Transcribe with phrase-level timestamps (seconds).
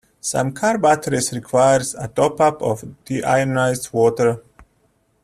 [0.19, 4.41] Some Car batteries require a top-up of deionized water.